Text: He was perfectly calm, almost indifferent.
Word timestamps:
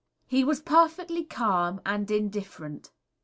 He 0.25 0.43
was 0.43 0.63
perfectly 0.63 1.23
calm, 1.23 1.79
almost 1.85 2.09
indifferent. 2.09 2.91